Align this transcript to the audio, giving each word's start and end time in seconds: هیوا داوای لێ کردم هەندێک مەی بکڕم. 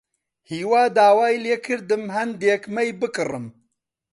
هیوا 0.49 0.83
داوای 0.97 1.35
لێ 1.43 1.55
کردم 1.65 2.03
هەندێک 2.17 2.63
مەی 2.75 2.89
بکڕم. 2.99 3.45